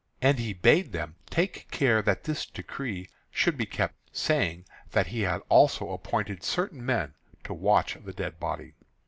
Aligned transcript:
And 0.19 0.39
he 0.39 0.51
bade 0.53 0.93
them 0.93 1.13
take 1.29 1.69
care 1.69 2.01
that 2.01 2.23
this 2.23 2.47
decree 2.47 3.07
should 3.29 3.55
be 3.55 3.67
kept, 3.67 3.99
saying 4.17 4.65
that 4.93 5.05
he 5.13 5.21
had 5.21 5.43
also 5.47 5.91
appointed 5.91 6.43
certain 6.43 6.83
men 6.83 7.13
to 7.43 7.53
watch 7.53 7.95
the 8.03 8.11
dead 8.11 8.39
body. 8.39 8.73